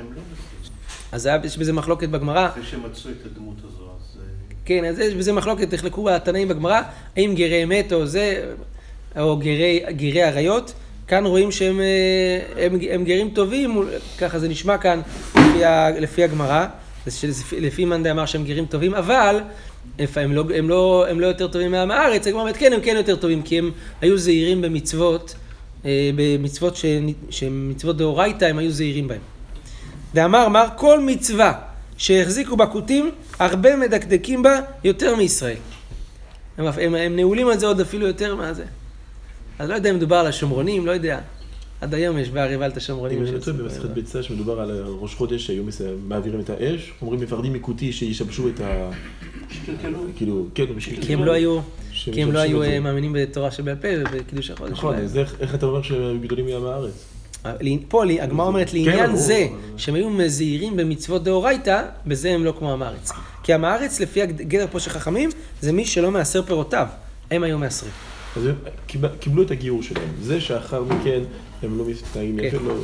[1.13, 2.49] אז היה, יש בזה מחלוקת בגמרא.
[2.49, 4.19] אחרי שמצאו את הדמות הזו, אז...
[4.19, 6.81] אה, כן, אז יש בזה מחלוקת, תחלקו התנאים בגמרא,
[7.17, 8.53] האם גרי אמת או זה,
[9.19, 10.73] או גרי, גרי אריות.
[11.09, 11.81] כאן רואים שהם
[12.57, 13.83] הם, הם גרים טובים,
[14.19, 15.01] ככה זה נשמע כאן
[15.35, 15.61] לפי,
[16.01, 16.67] לפי הגמרא,
[17.59, 19.41] לפי מאן דאמר שהם גרים טובים, אבל
[19.99, 22.95] הם לא, הם לא, הם לא יותר טובים מעם הארץ, הגמרא אומרת כן, הם כן
[22.97, 25.35] יותר טובים, כי הם היו זהירים במצוות,
[25.85, 26.77] אה, במצוות
[27.31, 29.21] שהן מצוות דאורייתא, הם היו זהירים בהם.
[30.15, 31.53] דאמר, אמר, כל מצווה
[31.97, 35.57] שהחזיקו בכותים, הרבה מדקדקים בה יותר מישראל.
[36.59, 38.65] הם, הם, הם נעולים על זה עוד אפילו יותר מה זה.
[39.63, 41.21] אז לא יודע אם מדובר על השומרונים, לא יודע.
[41.81, 43.19] עד היום יש בעריבל את השומרונים.
[43.19, 45.63] אם אני לא טועה, במסכת ביצה שמדובר על ראש חודש שהיו
[46.09, 48.91] מעבירים את האש, אומרים מפרדים מקוטי שישבשו את ה...
[50.17, 50.65] כאילו, כן,
[51.01, 51.61] כי הם לא היו...
[51.93, 54.73] כי הם לא היו אה, מאמינים בתורה שבעל פה ובקידוש החודש.
[54.73, 57.05] נכון, אז איך אתה אומר שהם גדולים מעם הארץ?
[57.89, 59.47] פה הגמרא אומרת, כן, לעניין זה,
[59.77, 63.13] שהם היו מזהירים במצוות דאורייתא, בזה הם לא כמו עם הארץ.
[63.43, 66.87] כי עם הארץ, לפי הגדר פה של חכמים, זה מי שלא מעשר פירותיו.
[67.31, 68.12] הם היו מעשרים.
[68.37, 68.55] אז הם
[69.21, 70.09] קיבלו את הגיור שלהם.
[70.23, 71.21] זה שאחר מכן
[71.63, 72.45] הם לא מתנהגים כן.
[72.45, 72.75] יפה, לא...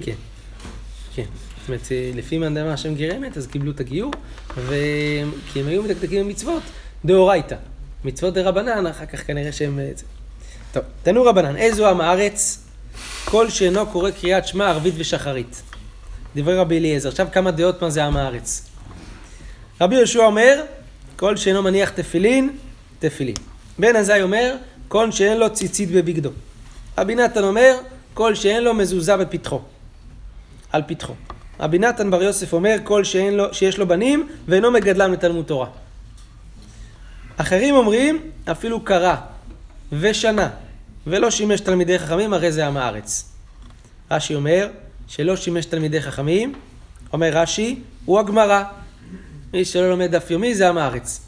[0.00, 0.12] כן.
[1.14, 1.24] כן.
[1.60, 4.12] זאת אומרת, לפי מאן דאמר השם גר אמת, אז קיבלו את הגיור,
[5.52, 6.62] כי הם היו מדקדקים במצוות
[7.04, 7.56] דאורייתא.
[8.04, 9.78] מצוות דה רבנן, אחר כך כנראה שהם...
[9.78, 9.90] אה,
[10.72, 12.64] טוב, תנו רבנן, איזו עם הארץ?
[13.24, 15.62] כל שאינו קורא קריאת שמע ערבית ושחרית.
[16.36, 17.08] דברי רבי אליעזר.
[17.08, 18.68] עכשיו כמה דעות מה זה עם הארץ.
[19.80, 20.62] רבי יהושע אומר,
[21.16, 22.56] כל שאינו מניח תפילין,
[22.98, 23.36] תפילין.
[23.78, 24.56] בן עזאי אומר,
[24.88, 26.30] כל שאין לו ציצית בבגדו.
[26.98, 27.76] רבי נתן אומר,
[28.14, 29.60] כל שאין לו מזוזה בפתחו.
[30.72, 31.14] על פתחו.
[31.60, 35.68] רבי נתן בר יוסף אומר, כל שאין לו, שיש לו בנים ואינו מגדלם לתלמוד תורה.
[37.36, 39.14] אחרים אומרים, אפילו קרא
[39.92, 40.50] ושנה
[41.06, 43.32] ולא שימש תלמידי חכמים, הרי זה עם הארץ.
[44.10, 44.68] רש"י אומר,
[45.08, 46.54] שלא שימש תלמידי חכמים,
[47.12, 48.62] אומר רש"י, הוא הגמרא.
[49.52, 51.20] מי שלא לומד דף יומי זה עם הארץ.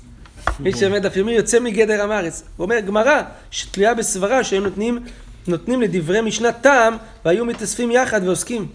[0.61, 2.43] מי שלומד דף יומי יוצא מגדר עם הארץ.
[2.57, 4.99] הוא אומר, גמרא, שתלויה בסברה שהם נותנים,
[5.47, 8.67] נותנים לדברי משנת טעם, והיו מתאספים יחד ועוסקים.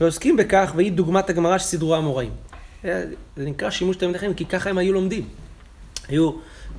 [0.00, 2.30] ועוסקים בכך, והיא דוגמת הגמרא שסידרו המוראים.
[2.82, 5.24] זה נקרא שימוש תלמידי חכמים, כי ככה הם היו לומדים.
[6.08, 6.30] היו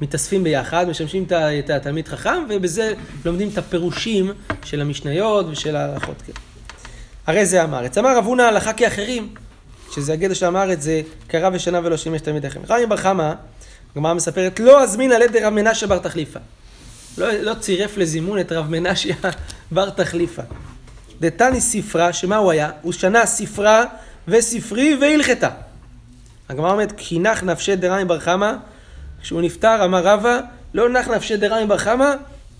[0.01, 2.93] מתאספים ביחד, משמשים את התלמיד חכם, ובזה
[3.25, 4.31] לומדים את הפירושים
[4.63, 6.21] של המשניות ושל ההלכות.
[6.27, 6.33] כן.
[7.27, 7.97] הרי זה עם הארץ.
[7.97, 9.29] אמר רב הונא הלכה כאחרים,
[9.95, 12.59] שזה הגדר של עם הארץ, זה קרא ושנה ולא שימש תלמיד חכם.
[12.69, 13.33] רבי בר חמא,
[13.95, 16.39] הגמרא מספרת, לא אזמין על ידי רב מנשה בר תחליפה.
[17.17, 19.15] לא, לא צירף לזימון את רב מנשיה
[19.71, 20.41] בר תחליפה.
[21.19, 22.69] דתני ספרה, שמה הוא היה?
[22.81, 23.85] הוא שנה ספרה
[24.27, 25.49] וספרי והלכתה.
[26.49, 28.53] הגמרא אומרת, כי נח נפשי דרמי בר חמא
[29.21, 30.39] כשהוא נפטר, אמר רבא,
[30.73, 32.13] לא נח נפשי דרמי בר חמא,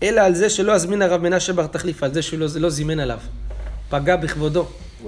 [0.04, 3.00] אלא על זה שלא הזמין הרב מנשה בר תחליף, על זה שהוא לא, לא זימן
[3.00, 3.20] עליו.
[3.90, 4.68] פגע בכבודו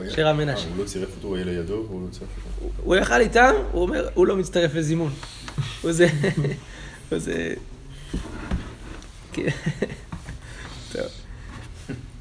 [0.10, 0.68] של רב מנשה.
[0.68, 2.30] הוא לא צירף אותו, הוא היה לידו, והוא לא צירף
[2.64, 2.74] אותו.
[2.84, 5.12] הוא יכל איתם, הוא אומר, הוא לא מצטרף לזימון.
[5.82, 6.08] הוא זה...
[7.10, 7.54] הוא זה...
[9.34, 9.48] כן.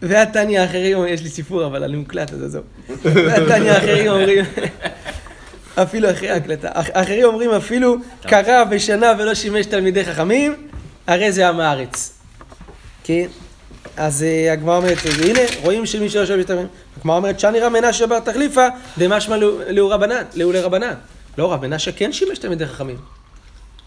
[0.03, 2.63] והתניא האחרים, יש לי סיפור, אבל אני מוקלט, אז עזוב.
[3.03, 4.45] והתניא האחרים אומרים...
[5.75, 6.69] אפילו אחרי ההקלטה.
[6.73, 10.69] אחרים אומרים אפילו קרא בשנה ולא שימש תלמידי חכמים,
[11.07, 12.19] הרי זה עם הארץ.
[13.05, 13.27] כן?
[13.97, 16.67] אז אה, הגמרא אומרת, הנה, רואים שמי שואל משתמשים.
[17.01, 18.67] הגמרא אומרת, שאני רב מנשה בר תחליפה,
[18.99, 19.37] דמשמע
[19.69, 20.95] לאו רבנן, לאו לרבנן.
[21.39, 22.97] לא, רב מנשה כן שימש תלמידי חכמים.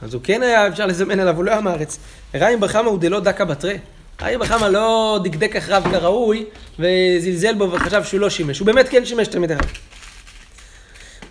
[0.02, 2.00] אז הוא כן היה אפשר לזמן עליו, הוא לא עם הארץ.
[2.36, 3.78] רעים בחמא הוא דלא דקה בתרי.
[4.22, 6.46] רעים בחמא לא דקדק אחריו כראוי,
[6.80, 8.60] וזלזל בו וחשב שהוא לא שימש.
[8.60, 9.93] הוא באמת כן שימש תלמידי חכמים.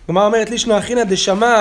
[0.07, 1.61] כלומר אומרת לישנו אחינא דשמע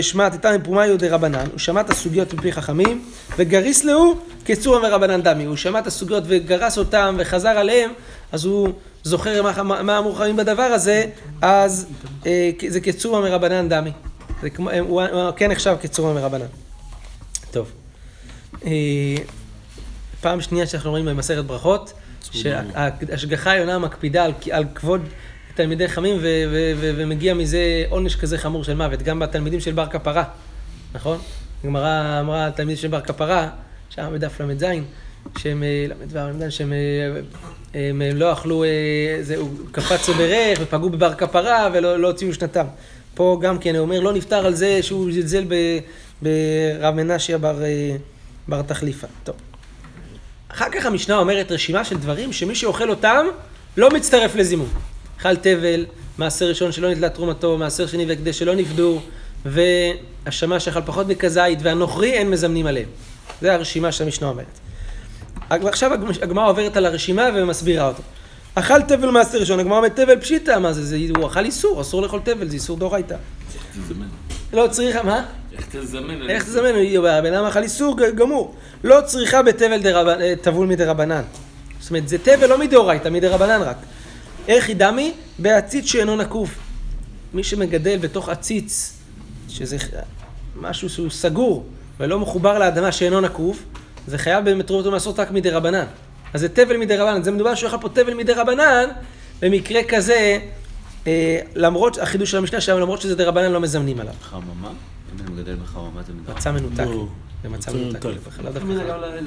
[0.00, 3.04] שמע תתן מפרומיו דרבנן, הוא שמע את הסוגיות מפי חכמים,
[3.38, 4.14] וגריס להו
[4.44, 7.90] כצורא מרבנן דמי, הוא שמע את הסוגיות וגרס אותם וחזר עליהם,
[8.32, 8.68] אז הוא
[9.02, 11.04] זוכר מה, מה אמרו חכמים בדבר הזה,
[11.42, 11.86] אז
[12.26, 13.92] אה, זה כצורא מרבנן דמי.
[14.42, 16.46] זה כמו, הוא, הוא כן נחשב כצורא מרבנן.
[17.50, 17.72] טוב.
[18.66, 18.70] אה,
[20.20, 21.92] פעם שנייה שאנחנו רואים במסכת ברכות,
[22.32, 25.00] שההשגחה העליונה מקפידה על, על כבוד
[25.60, 26.16] תלמידי חכמים,
[26.80, 30.24] ומגיע מזה עונש כזה חמור של מוות, גם בתלמידים של בר כפרה,
[30.94, 31.18] נכון?
[31.64, 33.48] הגמרא אמרה, תלמידים של בר כפרה,
[33.90, 34.64] שם בדף ל"ז,
[35.38, 37.20] שהם, אה, ל"ו, שהם אה,
[37.74, 38.68] הם, הם לא אכלו, אה,
[39.20, 42.66] זה, הוא קפץ ברך ופגעו בבר כפרה ולא לא הוציאו שנתם.
[43.14, 45.44] פה גם כן, הוא אומר, לא נפטר על זה שהוא זלזל
[46.22, 47.62] ברב מנשיה בר,
[48.48, 49.06] בר תחליפה.
[49.24, 49.36] טוב.
[50.48, 53.26] אחר כך המשנה אומרת רשימה של דברים שמי שאוכל אותם
[53.76, 54.68] לא מצטרף לזימון.
[55.22, 55.86] חל תבל,
[56.18, 59.00] מעשר ראשון שלא נתלה תרומתו, מעשר שני והקדש שלא נפדו,
[59.46, 62.88] והשמש שאכל פחות מכזית, והנוכרי אין מזמנים עליהם.
[63.40, 64.58] זה הרשימה שהמשנה אומרת.
[65.50, 65.90] ועכשיו
[66.22, 68.02] הגמרא עוברת על הרשימה ומסבירה אותו.
[68.54, 72.02] אכל תבל מעשר ראשון, הגמרא אומרת תבל פשיטא, מה זה, זה, הוא אכל איסור, אסור
[72.02, 73.16] לאכול תבל, זה איסור דאורייתא.
[74.52, 75.24] לא צריכה, מה?
[75.56, 76.30] איך תזמן?
[76.30, 76.70] איך תזמן?
[77.08, 78.54] הבן אדם אכל איסור גמור.
[78.84, 81.22] לא צריכה בתבל אה, טבול מדרבנן.
[81.80, 83.76] זאת אומרת, זה תבל לא מדאורייתא, מדרבנן רק.
[84.48, 85.12] איך היא דמי?
[85.38, 86.54] בעציץ שאינו נקוב.
[87.34, 88.98] מי שמגדל בתוך עציץ,
[89.48, 89.76] שזה
[90.56, 91.66] משהו שהוא סגור
[92.00, 93.62] ולא מחובר לאדמה שאינו נקוב,
[94.06, 95.84] זה חייב במטרות ומעשות רק מדי רבנן.
[96.34, 97.22] אז זה תבל מדי רבנן.
[97.22, 98.88] זה מדובר שהוא יאכל פה תבל מדי רבנן,
[99.40, 100.38] במקרה כזה,
[101.06, 104.14] אה, למרות, החידוש של המשנה שלנו, למרות שזה דרבנן לא מזמנים עליו.
[104.22, 104.68] חממה?
[104.68, 106.34] אם אני מגדל בחממה זה מדבר.
[106.34, 106.80] מצע מנותק.
[106.80, 107.06] לא.
[107.42, 108.04] זה מצע מנותק.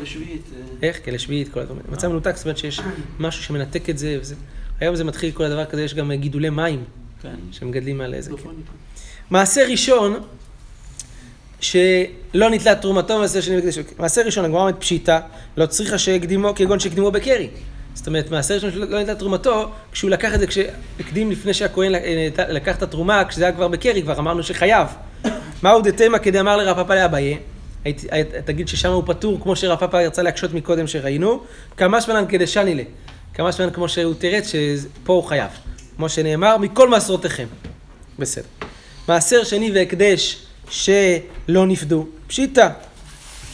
[0.01, 0.49] לשביעית.
[0.81, 0.99] איך?
[1.03, 1.81] כן, לשביעית, כל הדברים.
[1.89, 2.81] מצע מנותק, זאת אומרת שיש
[3.19, 4.35] משהו שמנתק את זה, וזה...
[4.79, 6.83] היום זה מתחיל כל הדבר כזה, יש גם גידולי מים
[7.21, 7.35] כן.
[7.51, 8.31] שמגדלים על איזה...
[8.43, 8.49] כן.
[9.29, 10.19] מעשה ראשון,
[11.59, 13.77] שלא נתלה תרומתו, מעשה שני וקדש.
[13.99, 15.19] מעשה ראשון, הגמרא אומרת פשיטה,
[15.57, 17.49] לא צריכה שהקדימו, כגון שהקדימו בקרי.
[17.93, 22.27] זאת אומרת, מעשה ראשון שלא נתלה תרומתו, כשהוא לקח את זה, כשהקדים לפני שהכהן אה,
[22.49, 24.87] לקח את התרומה, כשזה היה כבר בקרי, כבר אמרנו שחייב.
[25.63, 27.37] מהו דתימה כדי אמר לרב פאפא לאביי?
[28.45, 31.43] תגיד ששם הוא פטור, כמו שרב פאפא רצה להקשות מקודם שראינו.
[31.77, 32.83] כמה שמנן כדי שנילה.
[33.33, 35.51] כמה שמנן כמו שהוא תירץ, שפה הוא חייב.
[35.95, 37.47] כמו שנאמר, מכל מעשרותיכם.
[38.19, 38.47] בסדר.
[39.07, 42.07] מעשר שני והקדש שלא נפדו.
[42.27, 42.69] פשיטא.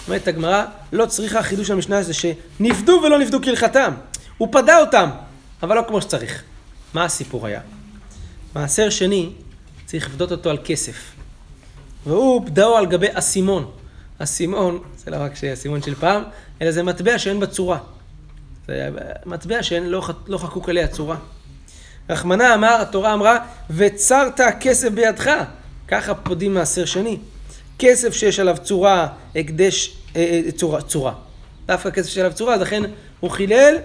[0.08, 3.94] אומרת הגמרא, לא צריכה חידוש המשנה הזה שנפדו ולא נפדו כהלכתם.
[4.38, 5.10] הוא פדה אותם,
[5.64, 6.44] אבל לא כמו שצריך.
[6.94, 7.62] מה הסיפור היה?
[8.56, 9.30] מעשר שני,
[9.86, 10.96] צריך לפדות אותו על כסף.
[12.06, 13.72] והוא פדאו על גבי אסימון.
[14.18, 16.24] אסימון, זה לא רק אסימון של פעם,
[16.62, 17.80] אלא זה מטבע שאין בה צורה.
[18.70, 18.90] זה
[19.26, 19.90] מטבע שאין,
[20.28, 21.18] לא, חקוק עליה צורה.
[22.10, 23.38] רחמנא אמר, התורה אמרה,
[23.70, 25.32] וצרת הכסף בידך.
[25.88, 27.18] ככה פודים מעשר שני.
[27.80, 31.14] כסף שיש עליו צורה, הקדש, אה, אה, צורה, צורה.
[31.66, 32.84] דווקא כסף שיש עליו צורה, אז לכן
[33.20, 33.76] הוא חילל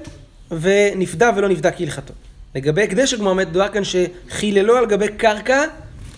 [0.50, 2.14] ונפדה ולא נפדה כהלכתו.
[2.54, 5.64] לגבי הקדש הגמרא אומרת, דובר כאן שחיללו על גבי קרקע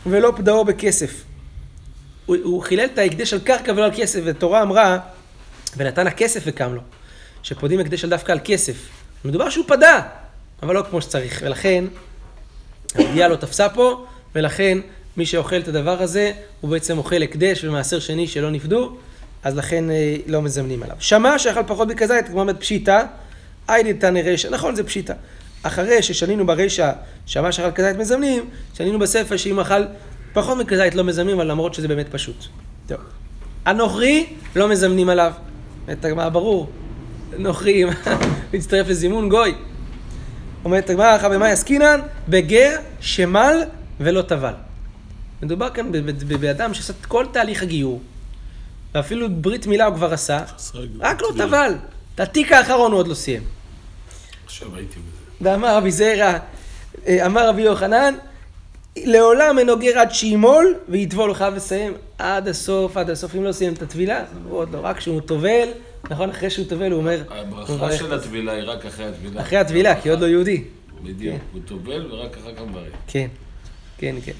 [0.06, 1.24] ולא פדאו בכסף.
[2.26, 4.98] הוא, הוא חילל את ההקדש על קרקע ולא על כסף, ותורה אמרה,
[5.76, 6.80] ונתן הכסף וקם לו,
[7.46, 8.88] שפודים הקדש על דווקא על כסף.
[9.24, 10.02] מדובר שהוא פדה,
[10.62, 11.84] אבל לא כמו שצריך, ולכן
[12.94, 14.04] הידיעה לא תפסה פה,
[14.34, 14.78] ולכן
[15.16, 18.96] מי שאוכל את הדבר הזה, הוא בעצם אוכל הקדש ומעשר שני שלא נפדו,
[19.42, 20.96] אז לכן אה, לא מזמנים עליו.
[20.98, 23.04] שמע שאכל פחות בכזית, כמו אומרת פשיטא,
[23.68, 25.14] היידי תנא רישא, נכון זה פשיטא.
[25.62, 26.92] אחרי ששנינו ברישא,
[27.26, 29.82] שמע שאכל כזית מזמנים, שנינו בספר שאם אכל
[30.32, 32.44] פחות מכזית לא מזמנים, אבל למרות שזה באמת פשוט.
[32.86, 32.98] טוב.
[33.64, 35.32] הנוכרי, לא מזמנים עליו.
[35.88, 36.70] אומרת הגמרא, ברור.
[37.38, 37.84] נוכרי,
[38.52, 39.54] מצטרף לזימון גוי.
[40.64, 42.00] אומרת הגמרא, אחר במה עסקינן?
[42.28, 43.62] בגר שמל
[44.00, 44.52] ולא טבל.
[45.42, 45.90] מדובר כאן
[46.40, 48.00] באדם שעשה את כל תהליך הגיור,
[48.94, 50.40] ואפילו ברית מילה הוא כבר עשה,
[51.00, 51.74] רק לא טבל.
[52.14, 53.42] את התיק האחרון הוא עוד לא סיים.
[54.44, 55.50] עכשיו הייתי בזה.
[55.50, 56.38] ואמר רבי זרע,
[57.06, 58.14] אה, אמר רבי יוחנן,
[58.96, 63.34] לעולם אין אוגר עד שימול ויטבול, הוא חייב לסיים עד הסוף, עד הסוף.
[63.34, 65.68] אם לא סיים את הטבילה, הוא עוד לא, רק כשהוא טובל,
[66.10, 69.40] נכון, אחרי שהוא טובל הוא אומר, הברכה של הטבילה היא רק אחרי הטבילה.
[69.40, 70.64] אחרי הטבילה, כי עוד לא יהודי.
[71.02, 71.36] בדיוק.
[71.52, 72.92] הוא טובל ורק אחר כך מברך.
[73.06, 73.28] כן,
[73.98, 74.32] כן, כן.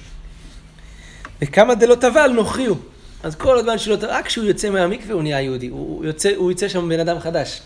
[1.41, 2.77] וכמה דלא טבל נוכרי הוא.
[3.23, 5.67] אז כל הזמן שלא טבל, רק כשהוא יוצא מהמקווה הוא נהיה יהודי.
[5.67, 7.61] הוא יוצא, הוא יוצא שם בן אדם חדש.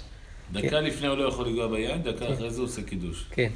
[0.51, 3.25] דקה לפני הוא לא יכול לגוע ביין, דקה אחרי זה הוא עושה קידוש.
[3.31, 3.49] כן.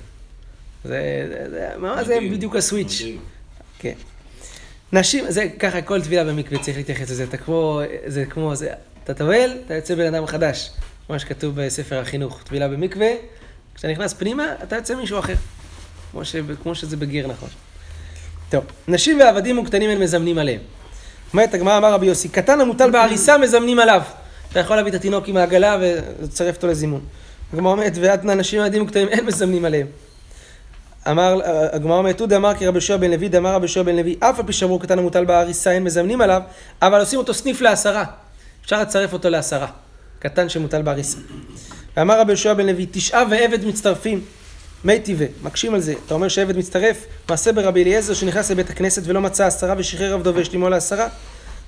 [0.84, 3.02] זה, זה, זה, מה זה בדיוק הסוויץ'.
[3.02, 3.20] מדהים.
[3.80, 3.94] כן.
[4.94, 8.74] נשים, זה ככה, כל טבילה במקווה צריך להתייחס לזה, אתה כמו, זה כמו, זה,
[9.06, 10.72] אתה טובל, אתה יוצא בן אדם חדש,
[11.10, 13.08] מה שכתוב בספר החינוך, טבילה במקווה,
[13.76, 15.34] כשאתה נכנס פנימה, אתה יוצא מישהו אחר,
[16.12, 17.50] כמו, ש, כמו שזה בגיר נכון.
[18.50, 20.60] טוב, נשים ועבדים וקטנים הם מזמנים עליהם.
[21.34, 24.02] אומרת הגמרא, אמר רבי יוסי, קטן המוטל בעריסה מזמנים עליו.
[24.52, 27.02] אתה יכול להביא את התינוק עם העגלה ולצרף אותו לזימון.
[27.54, 29.88] הגמרא אומרת, ועד נשים ועבדים וקטנים אין מזמנים עליהם.
[31.10, 31.40] אמר,
[31.72, 34.40] הגמרא אומרת, עודה אמר כי רבי יהושע בן לוי, דאמר רבי יהושע בן לוי, אף
[34.40, 36.42] על פי שאמרו קטן המוטל בעריסה אין מזמנים עליו,
[36.82, 38.04] אבל עושים אותו סניף לעשרה.
[38.66, 39.68] אפשר לצרף אותו לעשרה.
[40.20, 41.18] קטן שמוטל בעריסה.
[41.98, 44.22] ואמר רבי יהושע בן לוי, תשעה ועבד מצטרפים.
[44.84, 45.94] מי טבעי, מקשים על זה.
[46.06, 50.36] אתה אומר שעבד מצטרף, מעשה ברבי אליעזר שנכנס לבית הכנסת ולא מצא עשרה ושחרר עבדו
[50.36, 51.08] והשלימו לעשרה.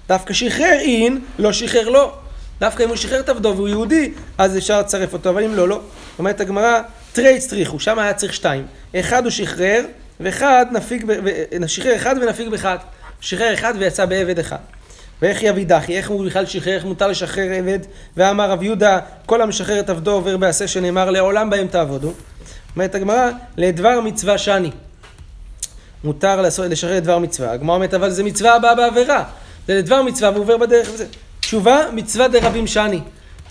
[0.07, 2.13] דווקא שחרר אין, לא שחרר לא.
[2.59, 5.67] דווקא אם הוא שחרר את עבדו והוא יהודי, אז אפשר לצרף אותו, אבל אם לא,
[5.67, 5.81] לא.
[6.19, 6.81] אומרת הגמרא,
[7.13, 8.67] תרי צריכו, שם היה צריך שתיים.
[8.95, 9.85] אחד הוא שחרר,
[10.19, 11.19] ואחד נפיג, ב...
[11.23, 11.69] ו...
[11.69, 12.77] שחרר אחד ונפיג באחד.
[13.21, 14.57] שחרר אחד ויצא בעבד אחד.
[15.21, 17.79] ואיך יביא דחי, איך הוא בכלל שחרר, איך מותר לשחרר עבד?
[18.17, 22.13] ואמר רב יהודה, כל המשחרר את עבדו עובר בעשה שנאמר, לעולם בהם תעבודו.
[22.75, 24.71] אומרת הגמרא, לדבר מצווה שני.
[26.03, 27.51] מותר לעשות, לשחרר דבר מצווה.
[27.51, 29.23] הגמרא אומרת, אבל זה מצווה הבאה בעבירה.
[29.67, 31.05] זה לדבר מצווה והוא עובר בדרך וזה.
[31.39, 32.99] תשובה, מצווה דרבים שני.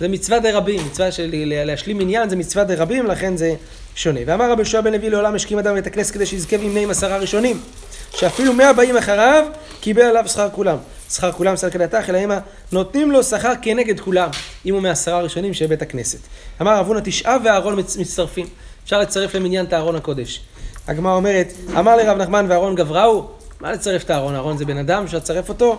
[0.01, 1.31] זה מצווה דרבים, מצווה של
[1.65, 3.55] להשלים עניין זה מצווה דרבים, לכן זה
[3.95, 4.21] שונה.
[4.27, 7.19] ואמר רבי יהושע בן לוי לעולם השכים אדם בית הכנסת כדי שיזכה וימנה עם עשרה
[7.19, 7.61] ראשונים.
[8.11, 9.45] שאפילו מאה באים אחריו,
[9.81, 10.77] קיבל עליו שכר כולם.
[11.11, 12.39] שכר כולם שכר כדתך, אלא המה
[12.73, 14.29] נותנים לו שכר כנגד כולם,
[14.67, 16.19] אם הוא מעשרה הראשונים של בית הכנסת.
[16.61, 18.47] אמר רב הונא תשעה ואהרון מצ- מצטרפים.
[18.85, 20.41] אפשר לצרף למניין את הארון הקודש.
[20.89, 23.27] הגמרא אומרת, אמר לרב נחמן ואהרון גבראו,
[23.61, 24.35] מה לצרף את הארון?
[24.35, 25.79] הארון זה בן אדם, אפשר לצרף אותו?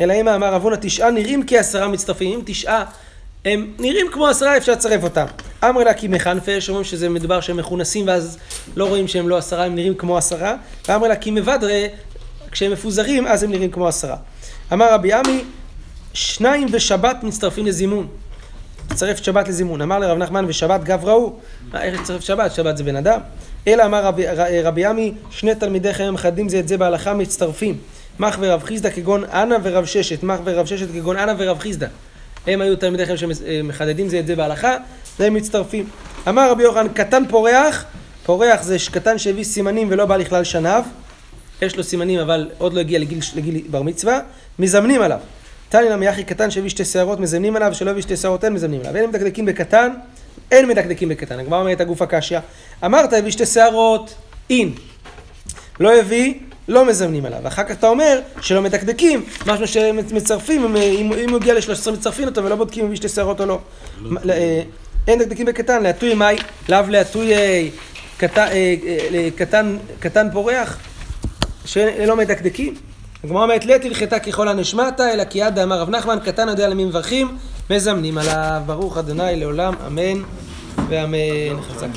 [0.00, 2.84] אלא אם אמר רב הונא תשעה נראים כעשרה מצטרפים, אם תשעה
[3.44, 5.24] הם נראים כמו עשרה, אפשר לצרף אותם.
[5.64, 8.38] אמר לה כי מחנפה, שאומרים שזה מדובר שהם מכונסים ואז
[8.76, 10.54] לא רואים שהם לא עשרה, הם נראים כמו עשרה.
[10.88, 11.86] ואמר לה כי מבדרה,
[12.50, 14.16] כשהם מפוזרים, אז הם נראים כמו עשרה.
[14.72, 15.44] אמר רבי עמי,
[16.14, 18.06] שניים ושבת מצטרפים לזימון.
[18.90, 19.82] לצרף שבת לזימון.
[19.82, 21.36] אמר לרב נחמן ושבת גב ראו.
[21.74, 22.52] איך לצרף שבת?
[22.52, 23.20] שבת זה בן אדם.
[23.66, 24.24] אלא אמר רבי,
[24.64, 27.78] רבי עמי, שני תלמידי חיים מחדים זה את זה בהלכה מצטרפים.
[28.18, 31.86] מח ורב חיסדא כגון אנה ורב ששת, מח ורב ששת כגון אנה ורב חיסדא.
[32.48, 34.76] הם היו תלמידי חיים שמחדדים זה את זה בהלכה,
[35.18, 35.84] והם מצטרפים.
[36.28, 37.84] אמר רבי יוחנן, קטן פורח,
[38.24, 40.84] פורח זה קטן שהביא סימנים ולא בא לכלל שניו,
[41.62, 44.20] יש לו סימנים אבל עוד לא הגיע לגיל, לגיל בר מצווה,
[44.58, 45.18] מזמנים עליו.
[45.68, 48.80] תניא נמי אחי קטן שהביא שתי שערות מזמנים עליו, שלא הביא שתי שערות אין מזמנים
[48.80, 48.96] עליו.
[48.96, 49.90] אין מדקדקים בקטן,
[50.50, 51.38] אין מדקדקים בקטן.
[51.38, 52.38] הגמרא אומרת הגוף הקשיא.
[52.84, 54.14] אמרת הביא שתי שערות,
[54.50, 54.72] אין.
[55.80, 56.34] לא הביא,
[56.68, 57.38] לא מזמנים עליו.
[57.42, 62.56] ואחר כך אתה אומר שלא מדקדקים, משהו שמצרפים, אם, הוא הגיע ל-13 מצרפים אותו ולא
[62.56, 63.58] בודקים אם הביא שתי שערות או לא.
[64.00, 64.62] לא אה,
[65.08, 66.36] אין דקדקים בקטן, להטוי מאי,
[66.68, 67.68] לאו להטוי אה,
[68.16, 69.28] קטן, אה,
[70.00, 70.78] קטן, פורח,
[71.64, 72.74] שלא מדקדקים.
[73.24, 76.84] הגמרא אומרת, לית הלכתה ככל הנשמטה, אלא כי יד אמר רב נחמן, קטן יודע למי
[76.84, 77.36] מברכים,
[77.70, 78.62] מזמנים עליו.
[78.66, 80.22] ברוך אדוני לעולם, אמן
[80.88, 81.56] ואמן.